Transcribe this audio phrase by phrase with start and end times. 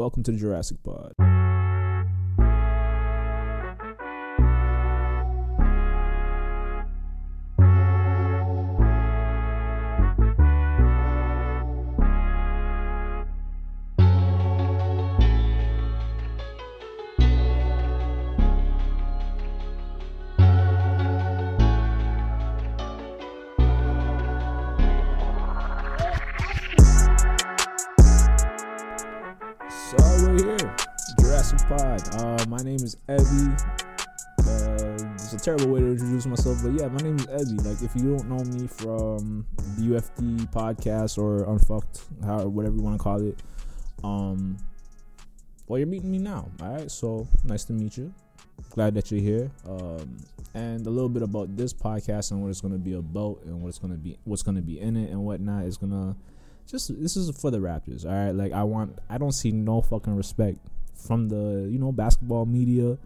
[0.00, 1.12] Welcome to the Jurassic Pod.
[30.50, 30.76] Here,
[31.20, 32.02] Jurassic Pod.
[32.16, 33.54] Uh, my name is Ebby.
[34.40, 37.64] Uh, it's a terrible way to introduce myself, but yeah, my name is Ebby.
[37.64, 39.46] Like, if you don't know me from
[39.76, 43.40] the UFD podcast or Unfucked, how whatever you want to call it,
[44.02, 44.56] um,
[45.68, 46.50] well, you're meeting me now.
[46.60, 48.12] All right, so nice to meet you.
[48.70, 49.52] Glad that you're here.
[49.68, 50.16] Um,
[50.54, 53.68] and a little bit about this podcast and what it's gonna be about and what
[53.68, 56.16] it's gonna be, what's gonna be in it and whatnot is gonna
[56.70, 58.34] just this is for the Raptors, all right.
[58.34, 60.58] Like I want, I don't see no fucking respect
[60.94, 62.98] from the you know basketball media,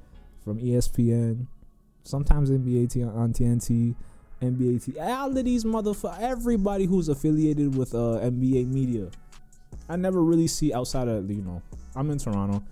[0.44, 1.46] from ESPN,
[2.02, 3.94] sometimes NBA T- on TNT,
[4.42, 4.98] NBA T.
[5.00, 9.08] All of these motherfuckers, everybody who's affiliated with uh NBA media,
[9.88, 11.62] I never really see outside of you know
[11.96, 12.62] I'm in Toronto,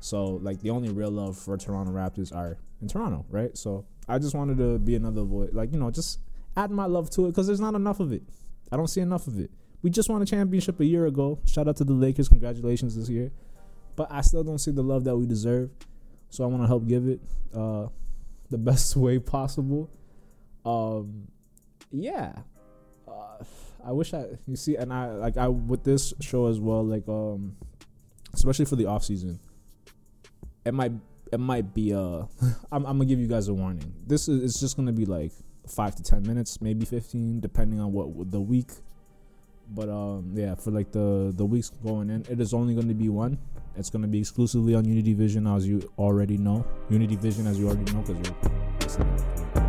[0.00, 3.56] so like the only real love for Toronto Raptors are in Toronto, right?
[3.56, 6.20] So I just wanted to be another voice, like you know, just
[6.56, 8.22] add my love to it because there's not enough of it.
[8.70, 9.50] I don't see enough of it.
[9.82, 11.38] We just won a championship a year ago.
[11.46, 12.28] Shout out to the Lakers.
[12.28, 13.30] Congratulations this year.
[13.96, 15.70] But I still don't see the love that we deserve.
[16.30, 17.20] So I want to help give it
[17.54, 17.86] uh,
[18.50, 19.90] the best way possible.
[20.64, 21.28] Um,
[21.90, 22.32] yeah.
[23.06, 23.44] Uh,
[23.84, 27.08] I wish I you see and I like I with this show as well like
[27.08, 27.56] um
[28.34, 29.38] especially for the off season
[30.64, 30.92] it might
[31.32, 32.22] it might be uh
[32.72, 35.32] I'm, I'm gonna give you guys a warning this is it's just gonna be like
[35.66, 38.72] five to ten minutes maybe 15 depending on what the week
[39.70, 42.94] but um yeah for like the the weeks going in it is only going to
[42.94, 43.38] be one
[43.76, 47.58] it's going to be exclusively on unity vision as you already know unity vision as
[47.58, 49.68] you already know because you're listening.